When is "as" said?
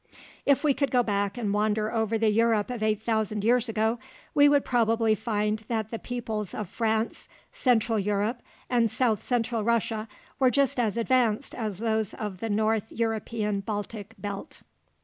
10.79-10.97, 11.53-11.77